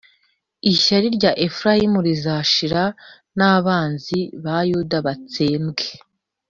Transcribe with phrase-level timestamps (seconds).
[0.71, 2.83] Ishyari rya Efurayimu rizashira,
[3.37, 5.85] n’abanzi ba Yuda batsembwe.